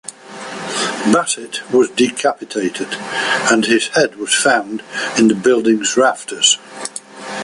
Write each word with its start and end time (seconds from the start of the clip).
Bassett 1.13 1.61
was 1.71 1.91
decapitated, 1.91 2.87
and 3.51 3.65
his 3.65 3.89
head 3.89 4.15
was 4.15 4.33
found 4.33 4.81
in 5.15 5.27
the 5.27 5.35
building's 5.35 5.95
rafters. 5.95 6.57